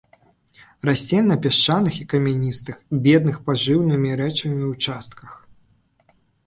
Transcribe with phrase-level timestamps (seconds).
[0.89, 2.75] Расце на пясчаных і камяністых,
[3.07, 5.29] бедных пажыўнымі рэчывамі участках.